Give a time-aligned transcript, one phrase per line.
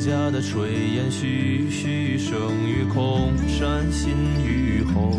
[0.00, 5.12] 家的炊烟徐徐生于空，山新雨后。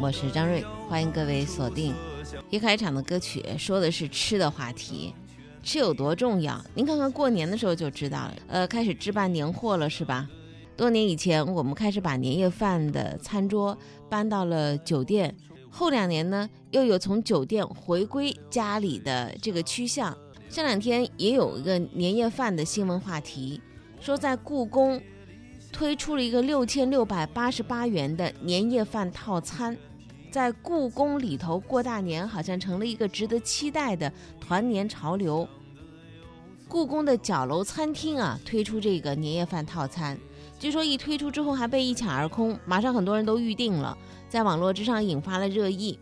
[0.00, 1.94] 我是张瑞，欢迎各位锁定。
[2.50, 5.14] 一开场的歌曲说的是吃的话题，
[5.62, 6.60] 吃有多重要？
[6.74, 8.34] 您看看过年的时候就知道了。
[8.48, 10.28] 呃，开始置办年货了是吧？
[10.76, 13.78] 多年以前，我们开始把年夜饭的餐桌
[14.10, 15.32] 搬到了酒店。
[15.70, 20.18] 后两年呢，又有从酒店回归家里的这个趋向。
[20.52, 23.58] 这两天也有一个年夜饭的新闻话题，
[24.02, 25.00] 说在故宫
[25.72, 29.74] 推出了一个六千六百八十八元的年夜饭套餐，
[30.30, 35.48] 在故宫里头过大年好像成了一个值得期待的团年潮流。
[36.68, 40.18] 故宫的角楼餐厅啊，推出这个年夜饭套餐，
[40.58, 43.96] 据说一推出之后还被一抢而空，马上很多人都预定了，
[44.28, 45.98] 在网络之上引发了热议。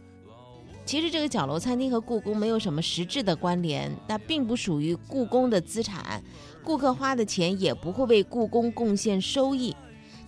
[0.84, 6.22] 其实这个角楼餐厅和故宫没有什么实质的关联，那并不属于故宫的资产，
[6.64, 9.74] 顾客花的钱也不会为故宫贡献收益。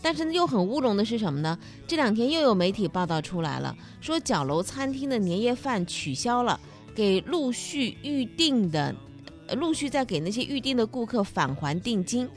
[0.01, 1.59] 但是，又很乌龙的是什么呢？
[1.87, 6.59] 这两天又有媒体报道出来了，说角楼餐厅的年夜饭取消了，
[6.95, 8.95] 给陆续预定的，
[9.57, 12.29] 陆续在给那些预定的顾客返还定金。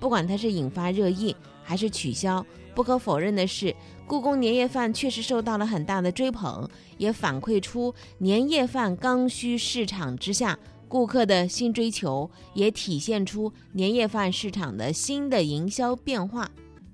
[0.00, 1.34] 不管它是引发热议
[1.64, 3.74] 还是取消，不可否认的是。
[4.06, 16.50] 故宫年夜饭确实受到了很大的追捧，也反馈出年夜饭刚需市场之下顾客的新追求，也体现出年夜饭市场的新的营销变化。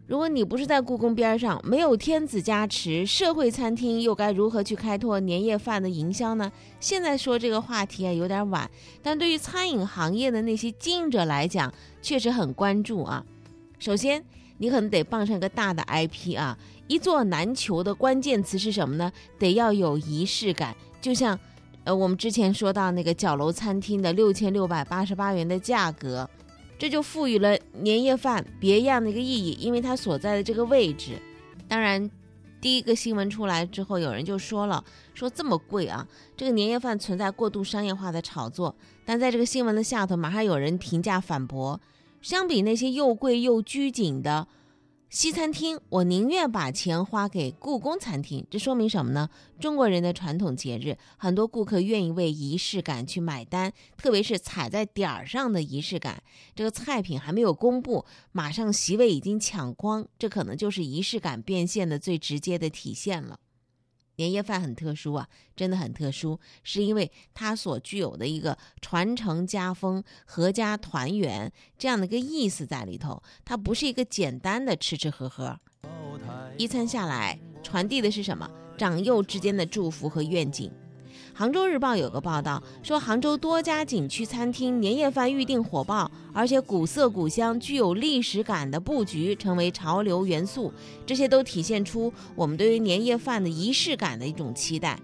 [0.06, 6.50] 如果你不是在故宫边上，没有天子加持，社会餐厅又该如何去开拓年夜饭的营销呢？
[6.78, 8.70] 现在说这个话题啊，有点晚，
[9.02, 13.24] 但对于餐饮行业的那些经营者来讲，确实很关注啊。
[13.78, 14.24] 首先，
[14.60, 16.56] 你可能得傍上一个大的 IP 啊。
[16.86, 19.10] 一座难求的关键词是什么呢？
[19.38, 21.38] 得要有仪式感，就像，
[21.84, 26.28] 呃，我们之前说到那个角楼餐厅的六千六百八十八元的价格，
[26.78, 31.12] 这就赋予了年夜饭别样的一个意义，因为它所在的这个位置。
[31.68, 32.10] 当然，
[32.60, 34.84] 第一个新闻出来之后，有人就说了，
[35.14, 36.04] 说这么贵啊，
[36.36, 38.74] 这个年夜饭存在过度商业化的炒作。
[39.04, 41.80] 但在这个新闻的下头，马上有人评价反驳，
[42.22, 44.48] 相比那些又贵又拘谨的。
[45.08, 48.46] 西餐厅，我宁愿把钱花给故宫餐厅。
[48.48, 49.28] 这说明什么呢？
[49.58, 56.22] 中国人的传统节日，很多顾客愿意为仪式感去买单，特别是踩在点儿上的仪式感。
[56.54, 63.40] 这个菜品还没有公布，马上席位已经抢光，这可能就是仪式感变现的最直接的体现了。
[64.20, 65.26] 年夜饭很特殊啊，
[65.56, 73.22] 真的很特殊，是因为它所具有的一个传承家风、阖家团圆这样的一个意思在里头。
[73.46, 75.58] 它不是一个简单的吃吃喝喝，
[76.58, 78.46] 一餐下来传递的是什么？
[78.76, 80.70] 长幼之间的祝福和愿景。
[81.32, 90.72] 杭州日报有个报道说，杭州多家景区餐厅年夜饭预订火爆，而且古色古香、具有历史感的布局成为潮流元素，
[91.06, 94.98] 这些都体现出我们对于年夜饭的仪式感的一种期待。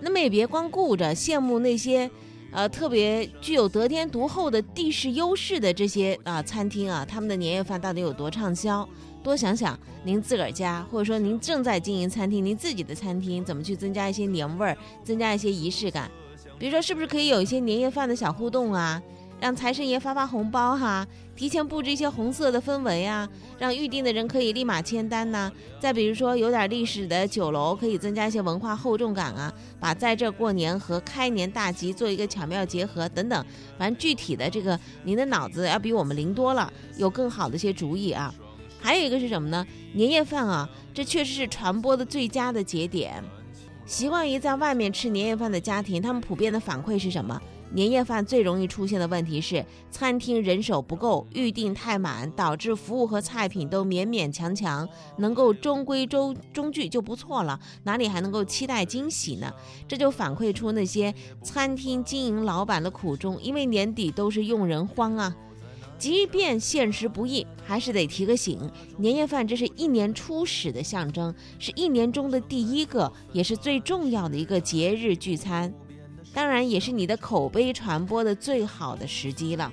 [0.00, 2.10] 那么也别光顾着羡慕那些，
[2.50, 8.88] 呃，特别具有得天独厚的地势优势的这些啊餐厅啊，他们的年夜饭到底有多畅销？
[9.22, 16.10] 多想想您自个儿家，或者说您正在经营餐厅，您自己的餐厅怎么去增加一些年味儿，增加一些仪式感？
[16.58, 19.00] 比如说，是不是可以有一些年夜饭的小互动啊？
[19.40, 23.28] 让财神爷发发红包哈，提前布置一些红色的氛围啊，
[23.58, 25.50] 让预定的人可以立马签单呐。
[25.80, 33.44] 再比如说，有点历史的酒楼，可以增加一些文化厚重感啊，把在这过年和开年大吉做一个巧妙结合等等。
[33.76, 38.32] 反正具体的这个，您的脑子要比我们灵多了，有更好的一些主意啊。
[38.82, 39.64] 还有一个是什么呢？
[39.94, 43.22] 年夜饭啊，这确实是传播的最佳的节点。
[43.86, 47.40] 习惯于在外面吃年夜饭的家庭，他们普遍的反馈是什么？
[47.74, 59.50] 年夜饭最容易出现的问题是，餐厅人手不够，预订太满，导致服务和菜品都勉勉强强，能够中规中中矩就不错了，哪里还能够期待惊喜呢？
[59.88, 65.34] 这就反馈出那些餐厅经营老板的苦衷，因为年底都是用人荒啊。
[66.02, 68.58] 即便现实不易，还是得提个醒：
[68.98, 75.72] 年夜饭这是一年初始的象征，是一年中的第一个，也是最重要的一个节日聚餐，
[76.34, 79.72] 当然也是你的口碑传播的最好的时机了。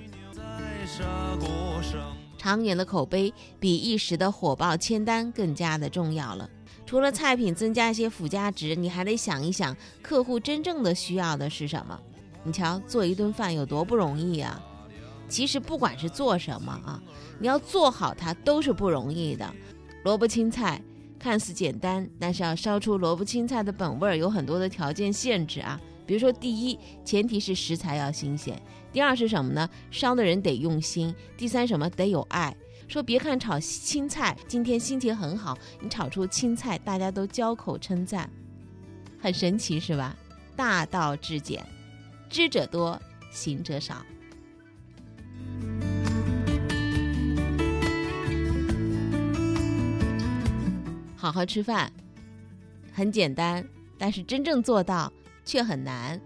[2.38, 6.48] 长远的口碑比一时的火爆签单更加的重要了。
[6.86, 12.00] 除了菜品增加一些附加值，你还得想一想客户真正的需要的是什么。
[12.44, 14.64] 你瞧，做一顿饭有多不容易啊！
[15.30, 17.00] 其实不管是做什么啊，
[17.38, 19.50] 你要做好它都是不容易的。
[20.04, 20.82] 萝卜青菜
[21.18, 25.80] 看似简单，但是要烧出萝卜青菜的本味儿，有很多的条件限制啊。
[26.04, 28.56] 比如说，第一，前提是食材要新鲜；
[28.92, 29.70] 第二是什么呢？
[29.92, 32.54] 烧的人得用心；第三，什么得有爱。
[32.88, 38.28] 说别看炒青菜，今天心情很好，你炒出青菜，大家都交口称赞，
[39.20, 40.16] 很神奇是吧？
[40.56, 41.64] 大道至简，
[42.28, 43.00] 知者多，
[43.30, 44.04] 行者少。
[51.20, 51.92] 好好吃饭，
[52.94, 53.62] 很简单，
[53.98, 55.12] 但是真正做到
[55.44, 56.18] 却很难。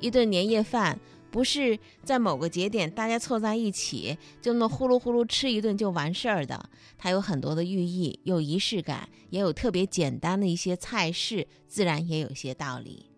[0.00, 0.98] 一顿年夜饭
[1.30, 13.10] 不是在某个节点大家凑在一起就那么呼噜呼噜吃一顿就完事儿的，它有很多的寓意，有仪式感，也有特别简单的一些菜式，自然也有些道理。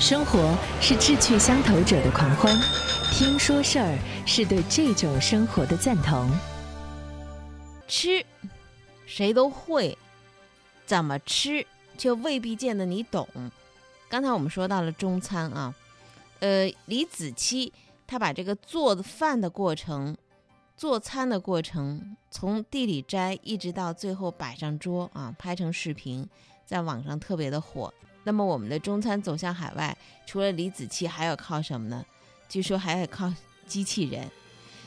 [0.00, 2.58] 生活是志趣相投者的狂欢，
[3.12, 6.26] 听说事儿是对这种生活的赞同。
[7.86, 8.24] 吃，
[9.04, 9.96] 谁都会。
[10.86, 11.66] 怎么吃
[11.98, 13.28] 却未必见得你懂。
[14.08, 15.74] 刚才我们说到了中餐啊，
[16.38, 17.72] 呃，李子柒
[18.06, 20.16] 他把这个做饭的过程、
[20.76, 26.28] 做餐的过程，从地里摘一直到最后摆上桌啊，拍成视频，
[26.64, 27.92] 在网上特别的火。
[28.22, 32.04] 那么我们的中餐走向海外，除了李子柒，还要靠什么呢？
[32.48, 33.32] 据说还要靠
[33.66, 34.30] 机器人。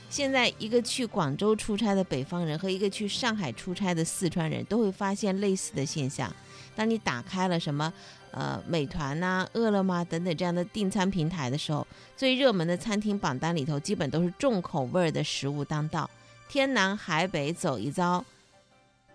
[0.10, 6.34] 现在，一个去广州出差的北方人和一个去上海出差的四川人都会发现类似的现象。
[6.76, 7.94] 当你打开了什么，
[8.32, 11.86] 呃，美团呐、饿了么等等这样的订餐平台的时候，
[12.18, 16.10] 最热门的餐厅榜单里头，基本都是重口味的食物当道，
[16.50, 18.26] 天南海北走一遭，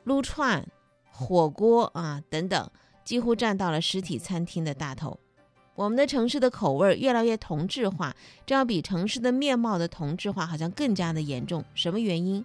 [0.04, 0.64] 撸串、
[1.10, 2.70] 火锅啊等等，
[3.04, 5.18] 几乎占到了实体餐厅的大头。
[5.74, 8.14] 我们的城市的口味越来越同质化，
[8.46, 11.64] 这要比城市的面貌的同质化好像更加的严重。
[11.74, 12.44] 什么原因？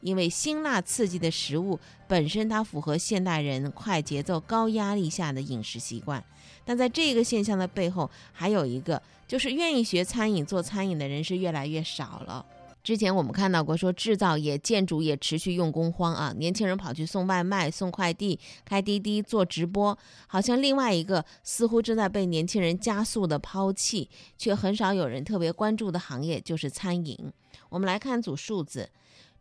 [0.00, 1.78] 因为辛辣刺激的食物
[2.08, 6.24] 本身它符合现代人快节奏、高压力下的饮食习惯，
[6.64, 12.46] 但在这个现象的背后，还有一个就是愿意学餐饮、做餐饮的人是越来越少了。
[12.82, 19.96] 之前我们看到过，说制造业、建筑业持续用工荒啊，年轻人跑去送外卖、送快递、开滴滴、做直播，
[20.26, 27.32] 好像另外一个似乎正在被年轻人加速的抛弃，却很少有人特别关注的行业就是餐饮。
[27.68, 28.88] 我们来看组数字，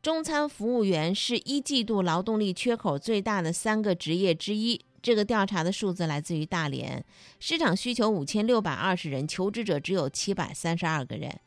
[0.02, 4.82] 中餐服务员是一季度劳动力缺口最大的三个职业之一。
[5.02, 7.06] 这个调查的数字来自于大连，
[7.40, 11.40] 市场需求五千六百二十人，求职者只有七百三十二个人。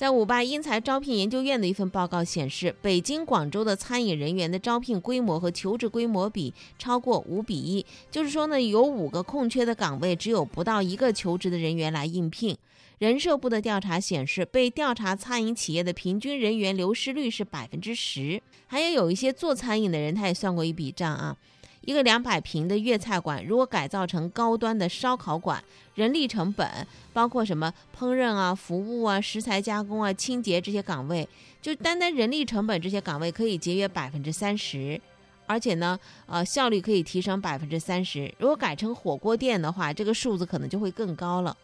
[0.00, 12.56] 在五八英才招聘研究院的一份报告显示，北京、广州的餐饮人员的招聘规模和求职规模比超过五比一，就是说呢，有五个空缺的岗位，只有不到一个求职的人员来应聘。
[12.96, 18.40] 人社部的调查显示，被调查餐饮企业的平均人员流失率是百分之十。
[18.66, 21.36] 还有有一些做餐饮的人，他也算过一笔账啊。
[21.82, 25.62] 一个两百平的粤菜馆，如果改造成高端的烧烤馆，
[25.94, 31.26] 人力成本包括什么烹饪啊、服务啊、食材加工啊、清洁这些岗位，
[31.62, 35.00] 就单单人力成本这些岗位可以节约百分之三十，
[35.46, 38.32] 而且呢，呃，效率可以提升百分之三十。
[38.38, 41.56] 如果改成火锅店的话，这个数字可能就会更高了。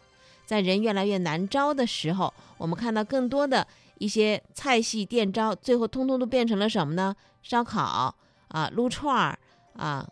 [0.45, 3.65] 在人越来越难招的时候，我们看到更多的
[3.99, 7.15] 一些菜系店招，最后通通都变成了什么呢？
[7.43, 8.15] 烧烤
[8.47, 9.37] 啊，撸串儿。
[9.77, 10.07] 啊，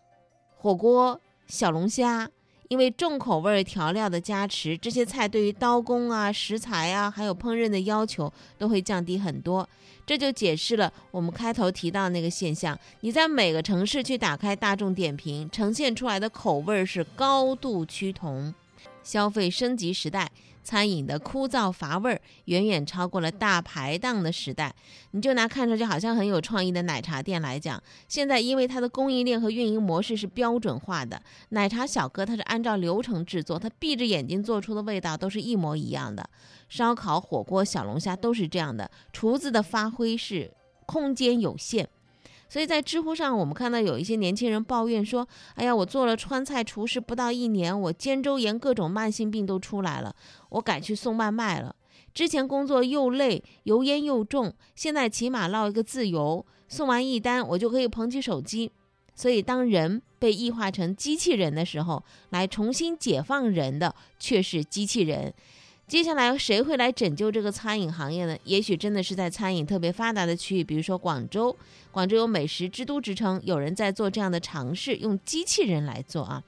[0.58, 2.30] 火锅、小龙虾，
[2.70, 9.68] 因为重口味调料的加持，这些菜对于刀工啊、食材啊，还有烹饪的要求都会降低很多。
[10.06, 18.54] 这就解释了我们开头提到那个现象：你在每个城市去打开大众点评，呈现出来的口味是高度趋同。
[19.06, 20.30] 消费升级时代。
[20.62, 24.74] 餐饮的枯燥乏味儿远远超过了大排档的时代。
[25.12, 36.28] 你就拿看上去好像很有创意的奶茶店来讲，现在因为它的供应链和运营模式是标准化的，奶茶小哥他是按照流程制作，他闭着眼睛做出的味道都是一模一样的。
[36.68, 40.52] 烧烤、火锅、小龙虾都是这样的，厨子的发挥是
[40.88, 41.88] 空间有限。
[42.48, 50.16] 所以在知乎上，我们看到有一些年轻人抱怨说：“哎呀，我做了川菜厨师不到一年，我肩周炎各种慢性病都出来了，
[50.50, 51.76] 我改去送外卖了。
[52.14, 58.72] 之前工作又累，油烟又重，现在起码落一个自由，送完一单我就可以捧起手机。
[59.16, 65.34] 所以，当人被异化成机器人的时候，来重新解放人的却是机器人。”
[65.88, 68.36] 接下来谁会来拯救这个餐饮行业呢？
[68.44, 71.56] 也许真的是在餐饮特别发达的区域，比如说广州，
[71.92, 76.44] 广州有美食之都之称，有人在做这样的尝试，用机器人来做啊。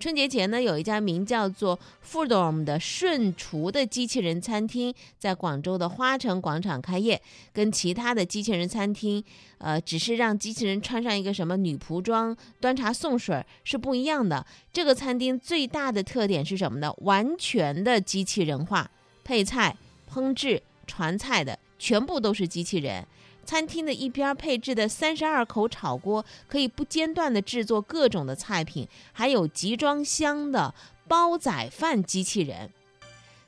[0.00, 1.78] 春节前呢，有一家名叫做
[2.10, 7.20] Foodom 的顺厨的机器人餐厅在广州的花城广场开业。
[7.52, 9.22] 跟其他的机器人餐厅，
[9.58, 14.46] 呃，只是让机器人穿上一个什么女仆装端茶送水是不一样的。
[14.72, 16.90] 这个餐厅最大的特点是什么呢？
[17.00, 18.90] 完全的机器人化，
[19.22, 19.76] 配菜、
[20.10, 23.06] 烹制、传菜的全部都是机器人。
[23.50, 30.72] 餐厅的一边配置的三十二口炒锅，可以不间断的制作各种的菜品，还有集装箱的
[31.08, 32.70] 煲仔饭机器人。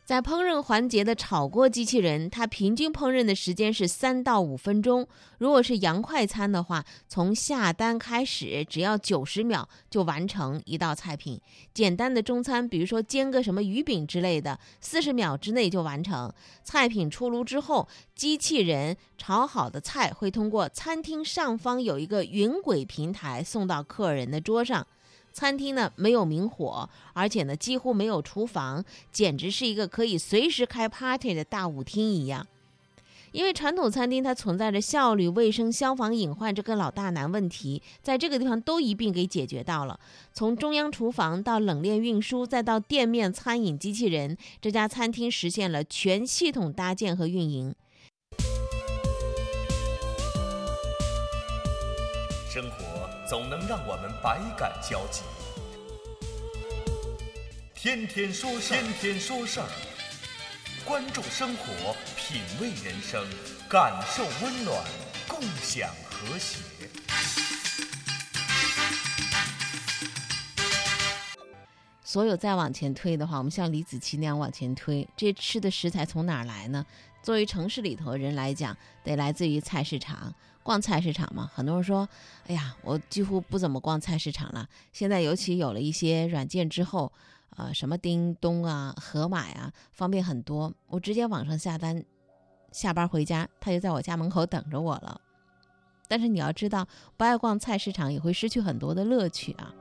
[0.05, 5.07] 在烹饪环节的炒锅机器人，它平均烹饪的时间是三到五分钟。
[5.39, 11.41] 如果是洋快餐的话，从下单开始只要九十秒就完成一道菜品。
[11.73, 16.31] 简单的中餐，比如说煎个什么鱼饼之类的，四十秒之内就完成。
[16.65, 24.85] 菜品出炉之后，机器人炒好的菜会通过餐厅上方有一个云轨平台送到客人的桌上。
[25.33, 32.47] 餐厅呢没有明火，而且呢几乎没有厨房，简直是一个可以随时开 party 的大舞厅一样。
[33.33, 39.99] 因为传统餐厅它存在着效率、卫生、消防隐患这个老大难问题，在这个地方都一并给解决到了。
[40.35, 47.75] 从中央厨房到冷链运输，再到店面餐饮机器人，这家餐厅实现了全系统搭建和运营。
[53.33, 55.23] 总能让我们百感交集。
[57.75, 59.67] 天天说事儿，天天说事儿，
[60.85, 63.25] 关注生活，品味人生，
[63.71, 64.85] 感受温暖，
[65.27, 66.59] 共享和谐。
[72.05, 76.85] 所有再往前推的话，我们像李子柒那样往前推，这吃的食材从哪儿来呢？
[77.23, 80.35] 作为城市里头人来讲，得来自于菜市场。
[80.62, 82.09] 逛菜市场嘛，很多人说，
[82.47, 84.69] 哎呀，我几乎不怎么逛菜市场了。
[84.92, 87.12] 现在尤其有了一些软件之后，
[87.57, 90.73] 呃，什么叮咚啊、盒马呀，方便很多。
[90.87, 92.04] 我直接网上下单，
[92.71, 95.21] 下班回家，他就在我家门口等着我了。
[96.09, 99.75] 但是你要知道，不爱逛菜市场也会失去很多的乐趣啊。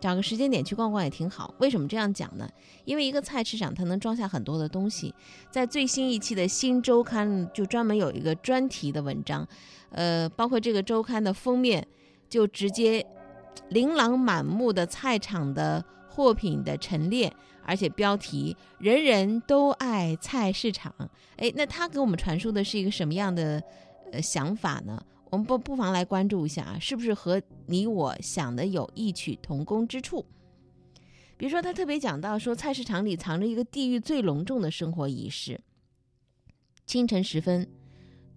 [0.00, 1.54] 找个时间点去逛逛也挺好。
[1.58, 2.48] 为什么这样讲呢？
[2.86, 5.14] 因为一个菜市场它能装下很多的东西。
[5.50, 9.46] 在最新一期的新周刊就专门有一个专题的文章。
[9.90, 11.86] 呃，包括这个周刊的封面，
[12.28, 13.04] 就直接
[13.68, 17.32] 琳琅满目的菜场的货品的陈列，
[17.64, 20.94] 而且标题“人人都爱菜市场”。
[21.36, 23.62] 哎，那他给我们传输的是一个什么样的
[24.12, 25.02] 呃想法呢？
[25.30, 30.26] 我们不不妨来关注一下啊，是不是和你我想的有异曲同工之处？
[31.36, 35.60] 比如说，他特别讲到说，菜市场里藏着一个地域最隆重的生活仪式。
[36.84, 37.66] 清晨时分。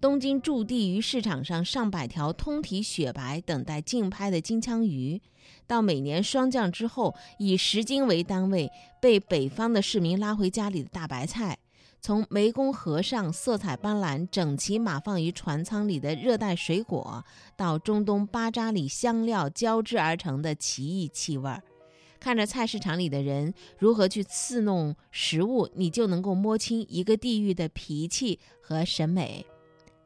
[0.04, 5.18] 东京驻地于市场上上百条通体雪白、等待竞拍的金枪鱼，
[5.66, 8.70] 到每年霜降之后以十斤为单位
[9.00, 11.56] 被北方的市民拉回家里的大白菜，
[12.02, 17.24] 从湄公河上色彩斑斓、整齐码放于船舱里的热带水果，
[17.56, 21.62] 到中东巴扎里香料交织而成的奇异气味儿，
[22.20, 29.46] 看着菜市场里的人如何去刺弄食物，你就能够摸清一个地域的脾气和审美。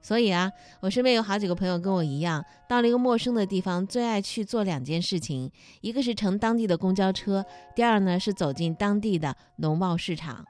[0.00, 0.50] 所以啊，
[0.80, 5.50] 我身边有好几个朋友跟我一样，到了一个陌生的地方，最爱去做两件事情：
[5.80, 10.44] 一个是乘当地的公交车，第二呢是走进当地的农贸市场。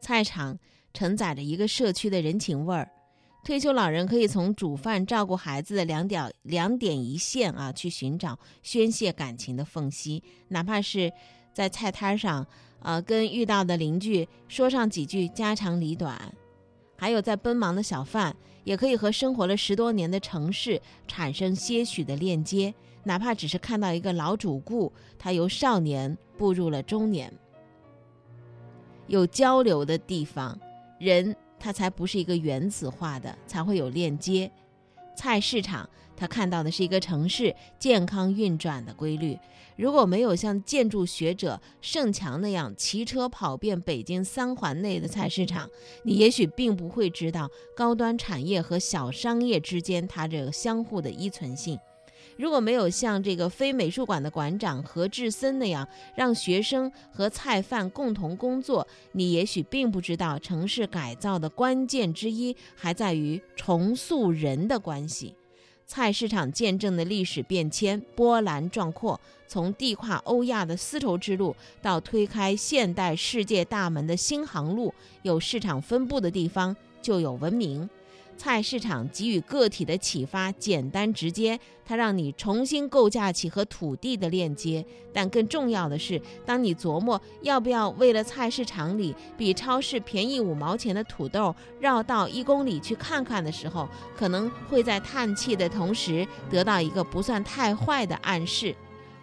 [0.00, 0.56] 菜场
[0.92, 2.88] 承载着一个社区的人情味儿，
[3.44, 11.12] 退休老人可以从煮饭、照顾孩子的两点两点一线啊，去寻找宣泄感情的缝隙，哪怕是
[11.52, 12.46] 在菜摊上，
[12.80, 16.32] 呃，跟遇到的邻居说上几句家长里短。
[16.96, 18.34] 还有在奔忙的小贩，
[18.64, 22.74] 也可以和生活了十多年的城市产生些许的链接，
[23.04, 27.32] 哪怕只是看到一个老主顾，他由少年步入了中年。
[29.06, 30.58] 有交流的地方，
[30.98, 34.50] 人他才不是一个原子化的，才会有链接。
[35.16, 35.88] 菜市场。
[36.18, 39.38] 他看到的是一个城市健康运转的规律。
[39.76, 45.68] 如果没有像建筑学者盛强那样骑车跑遍北京三环内的菜市场，
[46.02, 51.78] 你也许并不会知道高端产业和小商业之间它这个相互的依存性。
[52.38, 65.34] 如果没有像这个非美术馆的馆长何志森那样让学生和菜贩共同工作，你也许并不知道城市改造的关键之一还在于重塑人的关系。
[65.86, 74.92] 菜市场见证的历史变迁波澜壮阔，从地跨欧亚的丝绸之路到推开现代世界大门的新航路。
[75.22, 77.88] 有市场分布的地方就有文明。
[78.36, 84.84] 菜市场给予个体的启发简单直接，它让你重新构架起和土地的链接。
[85.12, 98.76] 但更重要的是，当你琢磨要不要为了菜市场里比超市便宜五毛钱的土豆绕道一公里去看看的时候，可能会在叹气的同时得到一个不算太坏的暗示：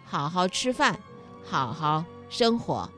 [0.04, 0.98] 好好吃饭，
[1.44, 2.90] 好好生活。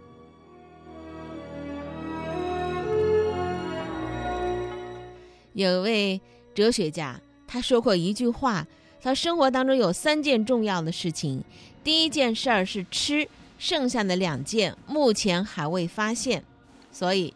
[5.57, 6.21] 有一位
[6.55, 8.67] 哲学家，他说过一句话：
[9.01, 11.43] 他生活当中有三件重要的事情，
[11.83, 13.27] 第一件事儿是吃，
[13.59, 16.45] 剩下的两件目前还未发现。
[16.93, 17.33] 所以，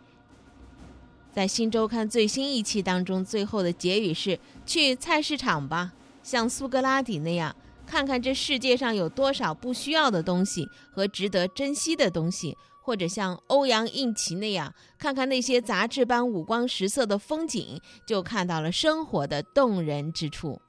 [1.32, 12.54] 在《新周刊》最新一期当中，最后的结语是：去菜市场吧，像苏格拉底那样，看看这世界上有多少不需要的东西和值得珍惜的东西。
[12.90, 20.60] 或者像欧阳应奇那样，看看那些杂志般五光十色的风景，就看到了生活的动人之处。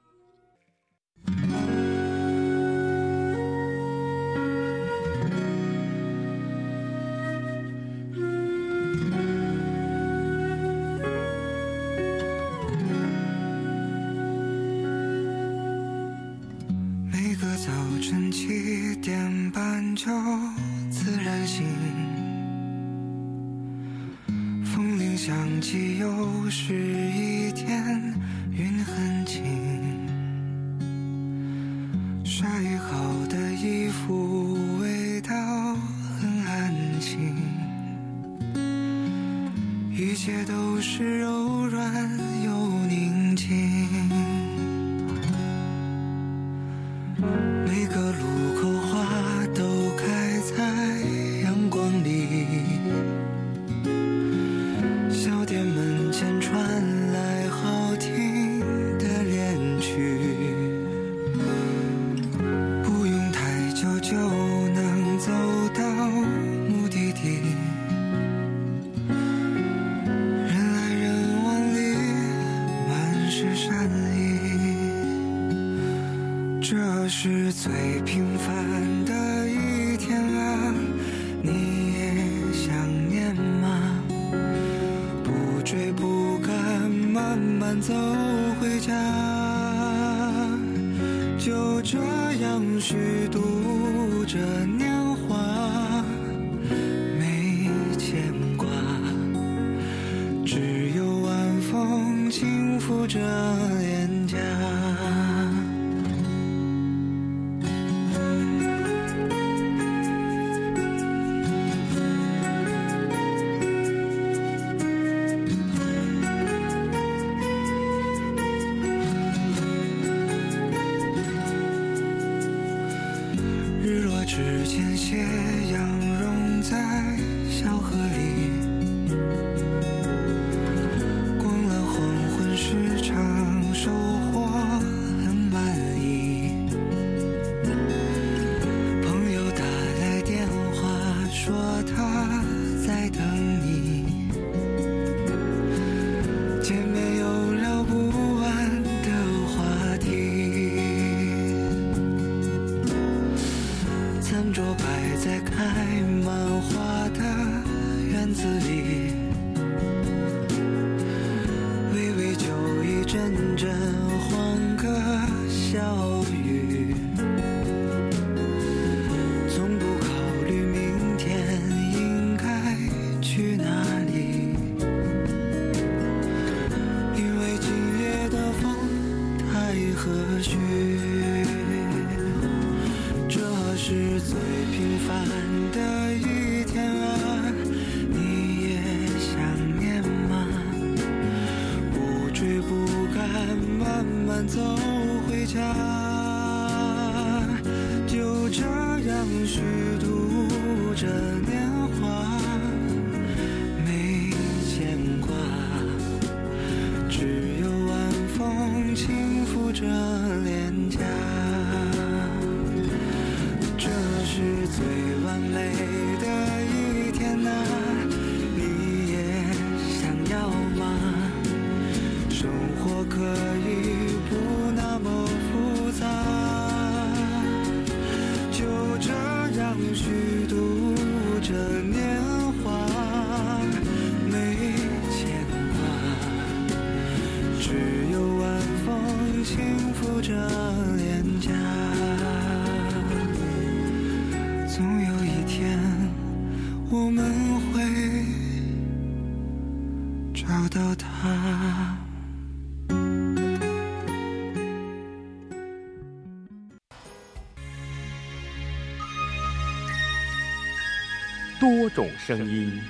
[261.62, 262.82] 多种声音，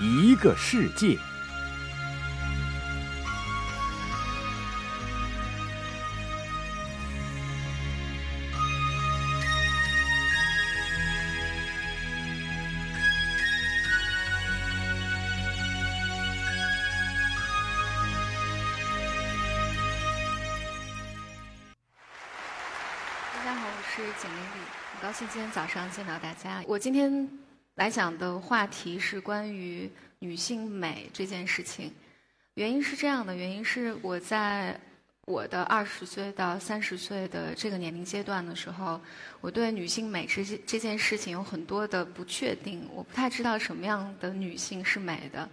[0.00, 1.18] 一个世界。
[25.94, 26.60] 见到大家。
[26.66, 27.28] 我今天
[27.76, 31.92] 来讲的话题是关于女性美这件事情。
[32.54, 34.76] 原因是这样的，原因是我在
[35.24, 39.00] 我的二十岁到三十岁的这个年龄阶段的时候，
[39.40, 45.48] 我对女性美这件这件事情有很多的不确定，我不太知道什么样的女性是美的。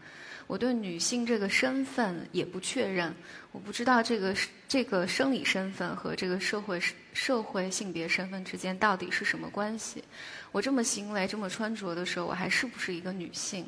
[0.52, 3.16] 我对女性这个身份也不确认，
[3.54, 4.36] 我不知道这个
[4.68, 6.78] 这个生理身份和这个社会
[7.14, 10.04] 社会性别身份之间到底是什么关系。
[10.52, 13.66] 我这么行为、这么穿着的时候，我还是不是一个女性？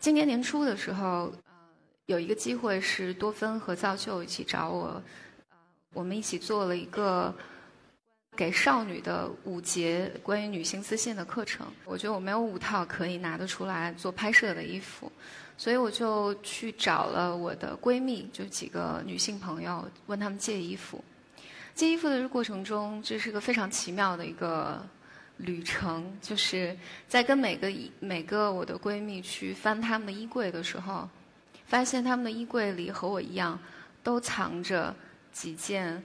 [0.00, 1.32] 今年年初的时候，呃，
[2.06, 5.00] 有一个机会是多芬和造就一起找我，
[5.50, 5.56] 呃，
[5.94, 7.32] 我们一起做了一个
[8.36, 11.68] 给少女的五节关于女性自信的课程。
[11.84, 15.12] 我觉得我没有五套可以拿得出来做拍摄的衣服。
[15.58, 21.02] 所以我就去找了我的闺蜜，就几个女性朋友，问她们借衣服。
[21.74, 24.80] 借衣服的过程中，这是个非常奇妙的一个
[25.38, 26.04] 旅程。
[26.20, 26.76] 就是
[27.08, 31.08] 在跟每个每个我的闺蜜去翻她们的衣柜的时候，
[31.66, 33.58] 发现她们的衣柜里和我一样，
[34.02, 34.94] 都藏着
[35.32, 36.02] 几件。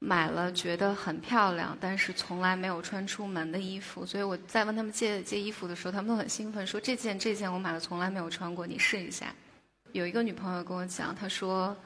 [0.00, 9.34] 买了觉得很漂亮，但是从来没有穿出门的衣服，所以我在问他们借借衣服的时候，他们都很兴奋，说这件这件我买了，从来没有穿过，你试一下。
[9.92, 11.76] 有一个女朋友跟我讲，她说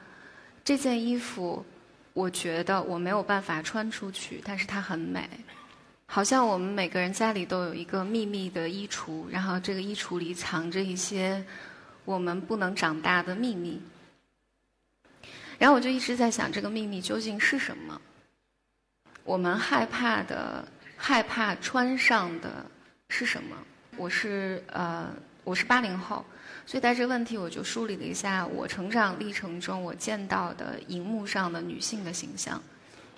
[0.63, 1.65] 这件衣服
[2.13, 5.27] 我觉得我没有办法穿出去，但是它很美。
[6.05, 11.43] 好像我们每个人家里都有一个秘密的衣橱，然后这个衣橱里藏着一些
[12.05, 13.81] 我们不能长大的秘密。
[15.57, 17.99] 然后我就一直在想，这个秘密究竟是什么？
[19.23, 22.65] 我们害怕的、害怕穿上的
[23.09, 23.55] 是什么？
[23.95, 25.09] 我是呃，
[25.43, 26.25] 我是八零后，
[26.65, 32.61] 所以带这个问题，我就梳理了一下我成长历程中我见到的荧幕上的女性的形象。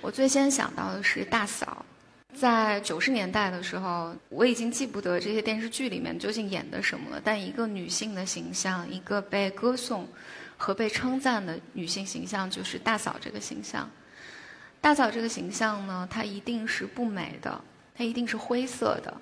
[0.01, 1.83] 我最先想到的是大嫂，
[2.35, 10.07] 在九十年代的时候，我已经记不得这些电视剧里面究竟演的什么了，但一个女性的形象，一个被歌颂。
[10.57, 13.89] 和被称赞的女性形象就是大嫂这个形象。
[14.81, 17.59] 大嫂这个形象呢，她一定是不美的，
[17.95, 19.13] 她一定是灰色的。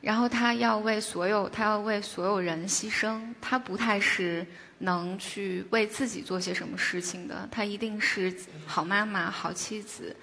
[0.00, 3.20] 然后她要为所有，她要为所有人牺牲。
[3.40, 4.46] 她不太是
[4.78, 7.48] 能去为自己做些什么事情的。
[7.50, 8.32] 她一定是
[8.66, 10.14] 好妈妈、好妻子、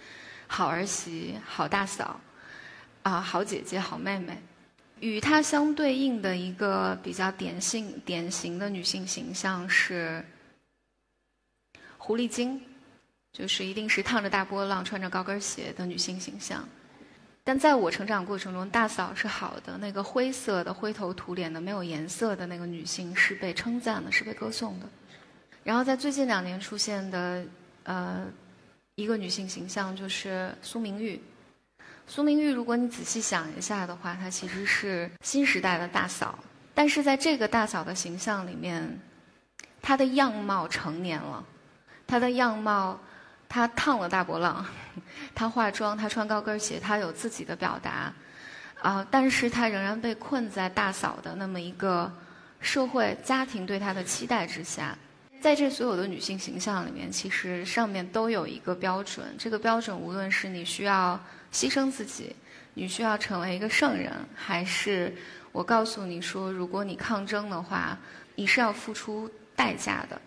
[0.47, 2.19] 好儿媳、好大嫂，
[3.03, 4.41] 啊，好姐姐、好妹妹。
[4.99, 10.23] 与她相对应的一个比较典型、典型的女性形象是
[11.97, 12.61] 狐狸精，
[13.33, 16.67] 就是一定是烫着大波浪、穿着高跟鞋的女性形象。
[17.43, 24.87] 但在我成长过程中，大嫂是好的，那个灰色的、灰头土脸的、没有颜色的那个女性是被称赞的、是被歌颂的。
[25.63, 27.45] 然后在最近两年出现的
[27.83, 28.25] 呃
[28.95, 31.21] 一个女性形象就是苏明玉。
[32.07, 36.37] 苏明玉，如果你仔细想一下的话，她其实是新时代的大嫂。
[36.73, 38.99] 但是在这个大嫂的形象里面，
[39.81, 41.43] 她的样貌成年了，
[42.05, 42.99] 她的样貌，
[43.49, 44.65] 她烫了大波浪，
[45.33, 48.13] 她化妆，她穿高跟鞋，她有自己的表达，
[48.81, 52.11] 啊，但是她仍然被困在大嫂的那么一个
[52.59, 54.95] 社会家庭对她的期待之下。
[55.45, 59.27] 在这所有的女性形象里面，其实上面都有一个标准。
[59.37, 62.35] 这个标准，无论是你需要牺牲自己，
[62.73, 65.13] 你需要成为一个圣人，还是
[65.51, 67.95] 我告诉你说，如果你抗争的话，
[68.33, 70.19] 你是要付出代价的。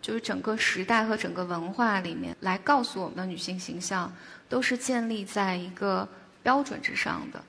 [0.00, 4.12] 就是整个时代和整个文化里面来告诉我们的女性形象，
[4.48, 6.08] 都是建立在一个
[6.40, 7.42] 标准之上的。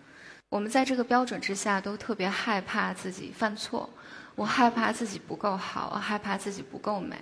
[0.50, 3.88] 我们在这个标准之下，都特别害怕自己犯错。
[4.36, 7.16] 我害怕自己不够好，我害怕自己不够美。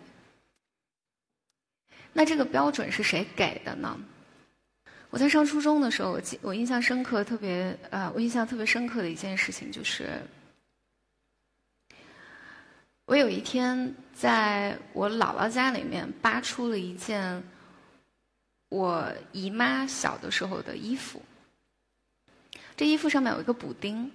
[2.13, 3.99] 那这个标准是谁给的呢？
[5.09, 10.21] 我在上初中的时候，我记我印象深刻，特别呃，我印象特别深刻的一件事情就是，
[13.05, 17.43] 我有一天在我姥姥家里面扒出了一件
[18.69, 21.21] 我姨妈小的时候的衣服，
[22.77, 24.09] 这衣服上面有一个补丁，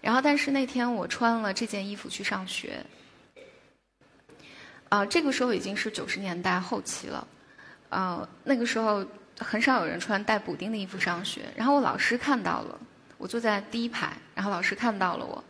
[0.00, 2.84] 然后但是那天我穿了这件衣服去上学，
[4.88, 7.28] 啊，这个时候已经是九十年代后期了，
[7.90, 9.04] 呃，那个时候
[9.38, 12.80] 很少有人穿带补丁的衣服上学，然后我老师看到了，
[13.18, 15.44] 我坐在第一排，然后老师看到了我。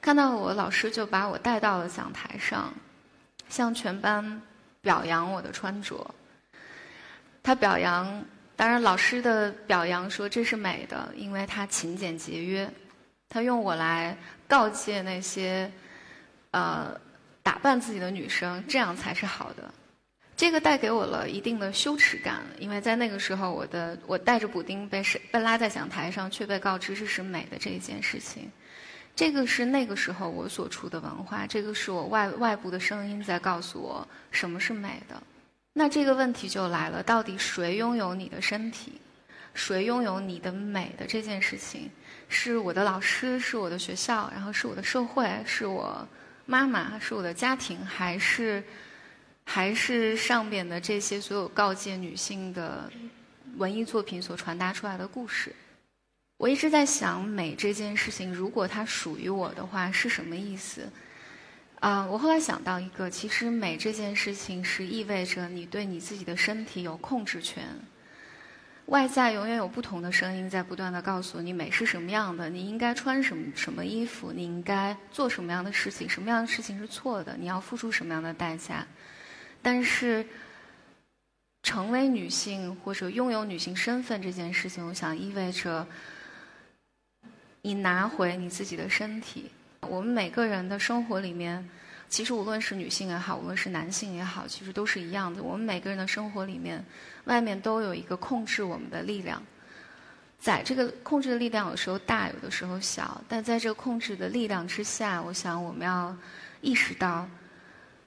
[0.00, 2.72] 看到我，老师就把我带到了讲台上，
[3.48, 4.40] 向全班
[4.80, 6.14] 表扬我的穿着。
[7.42, 12.70] 他表扬，当然老师的表扬说这是美的，因为他勤俭节约。
[13.28, 15.70] 他用我来告诫那些
[16.50, 16.98] 呃
[17.42, 19.72] 打扮自己的女生，这样才是好的。
[20.36, 28.48] 这个带给我了一定的羞耻感，因为在那个时候，我的我带着补丁被是被拉在讲台上，却被告知这是美的这一件事情。
[29.16, 35.20] 这个是那个时候我所处的文化，这个是我外外部的声音在告诉我什么是美的。
[35.72, 39.00] 那这个问题就来了：到底谁拥有你的身体？
[39.58, 41.90] 谁拥有你的美的这件事情？
[42.28, 46.06] 是我的老师，是我的学校，然后是我的社会，是我
[46.46, 48.62] 妈妈，是我的家庭，还是
[49.44, 52.88] 还是上边的这些所有告诫女性的
[53.56, 55.52] 文艺作品所传达出来的故事？
[56.36, 60.88] 我一直在想，美这件事情，如果它属于我的话，是什么意思？
[61.80, 67.64] 啊，我后来想到一个，其实美这件事情是意味着你对你自己的身体有控制权。
[68.88, 78.86] 外在永远有不同的声音在不断的告诉你美是什么样的，你应该穿什么什么衣服，你应该做什么样的事情，什么样的事情是错的，你要付出什么样的代价。
[79.62, 80.26] 但是，
[81.62, 85.86] 成为女性或者拥有女性身份这件事情，我想意味着。
[87.60, 89.50] 你拿回你自己的身体。
[89.82, 91.68] 我们每个人的生活里面，
[92.08, 95.42] 其实无论是女性也好，无论是男性也好，其实都是一样的。
[95.42, 96.84] 我们每个人的生活里面，
[97.24, 99.42] 外面都有一个控制我们的力量。
[100.40, 106.16] 在这个控制的力量有时候大，有的时候小，但在这个控制的力量之下，我想我们要
[106.60, 107.28] 意识到，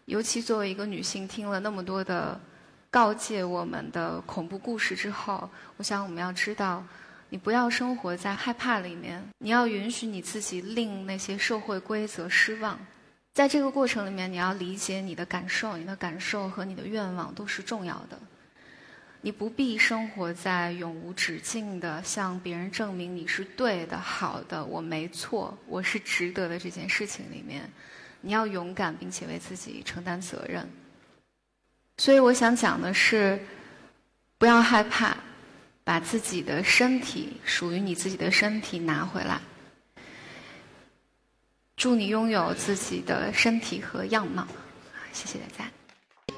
[0.06, 2.40] 尤其作为一个女性，听了那么多的
[2.90, 6.84] 告诫我们的恐怖故事之后，我想我们要知道。
[7.34, 12.78] 你不要生活在害怕里面，你要允许你自己令那些社会规则失望。
[13.34, 18.20] 在这个过程里面，你要理解你的感受，你的感受和你的愿望都是重要的。
[19.22, 27.70] 你不必生活在永无止境的向别人证明你是对的、好的，我没错，我是值得的这件事情里面。
[28.22, 30.70] 你要勇敢，并且为自己承担责任。
[31.98, 33.40] 所以我想讲的是，
[34.38, 35.16] 不要害怕。
[35.84, 39.42] 把自己的身体，属于你自己的身体拿回来。
[41.82, 44.46] 祝你拥有自己的身体和样貌。
[45.12, 45.72] 谢谢大家。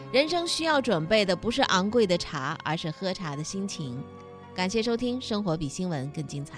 [0.09, 4.01] 人生需要准备的不是昂贵的茶，而是喝茶的心情。
[4.55, 6.53] 感谢收听《生活比新闻更精彩》。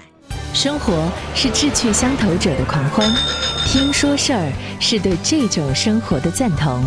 [0.56, 3.12] 生活是志趣相投者的狂欢，
[3.66, 6.86] 听说事儿是对这种生活的赞同。